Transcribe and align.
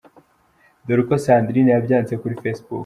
Dore 0.85 1.01
uko 1.03 1.13
Sandrine 1.25 1.71
yabyanditse 1.71 2.15
kuri 2.21 2.39
facebook. 2.43 2.79